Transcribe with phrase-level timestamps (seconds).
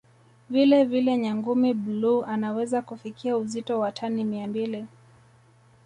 [0.49, 4.85] Vile vile Nyangumi bluu anaweza kufikia uzito wa tani mia mbili